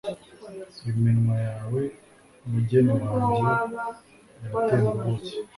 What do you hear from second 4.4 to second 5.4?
iratemba ubuki